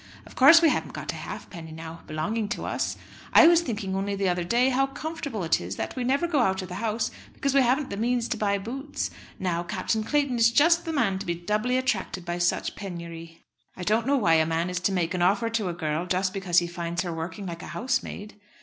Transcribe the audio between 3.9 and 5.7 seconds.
only the other day how comfortable it